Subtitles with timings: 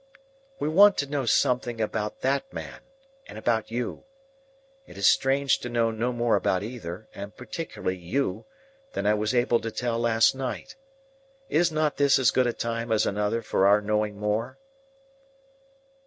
[0.57, 4.05] "We want to know something about that man—and about you.
[4.87, 8.47] It is strange to know no more about either, and particularly you,
[8.93, 10.75] than I was able to tell last night.
[11.49, 14.57] Is not this as good a time as another for our knowing more?"